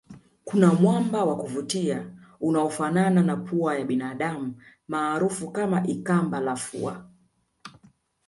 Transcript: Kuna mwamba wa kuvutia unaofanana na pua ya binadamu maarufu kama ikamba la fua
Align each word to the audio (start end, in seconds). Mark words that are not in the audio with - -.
Kuna 0.43 0.73
mwamba 0.73 1.23
wa 1.25 1.37
kuvutia 1.37 2.09
unaofanana 2.41 3.23
na 3.23 3.35
pua 3.37 3.79
ya 3.79 3.85
binadamu 3.85 4.61
maarufu 4.87 5.51
kama 5.51 5.87
ikamba 5.87 6.39
la 6.39 6.55
fua 6.55 7.07